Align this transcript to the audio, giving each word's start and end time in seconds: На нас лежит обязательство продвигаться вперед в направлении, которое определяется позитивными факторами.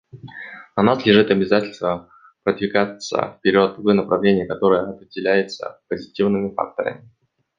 На 0.75 0.81
нас 0.83 1.05
лежит 1.05 1.29
обязательство 1.29 2.09
продвигаться 2.41 3.35
вперед 3.37 3.77
в 3.77 3.83
направлении, 3.93 4.47
которое 4.47 4.81
определяется 4.81 5.79
позитивными 5.89 6.55
факторами. 6.55 7.07